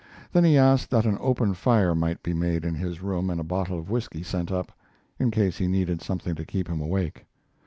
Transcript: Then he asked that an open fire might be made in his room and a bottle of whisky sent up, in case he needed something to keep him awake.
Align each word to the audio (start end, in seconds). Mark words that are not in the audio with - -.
Then 0.31 0.43
he 0.45 0.57
asked 0.57 0.89
that 0.89 1.05
an 1.05 1.19
open 1.21 1.53
fire 1.53 1.93
might 1.93 2.23
be 2.23 2.33
made 2.33 2.65
in 2.65 2.73
his 2.73 3.03
room 3.03 3.29
and 3.29 3.39
a 3.39 3.43
bottle 3.43 3.77
of 3.77 3.91
whisky 3.91 4.23
sent 4.23 4.51
up, 4.51 4.71
in 5.19 5.29
case 5.29 5.59
he 5.59 5.67
needed 5.67 6.01
something 6.01 6.33
to 6.33 6.43
keep 6.43 6.67
him 6.67 6.81
awake. 6.81 7.27